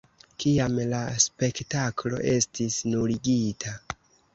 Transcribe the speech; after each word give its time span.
Kiam 0.43 0.79
la 0.93 1.01
spektaklo 1.27 2.25
estis 2.35 2.83
nuligita. 2.93 3.81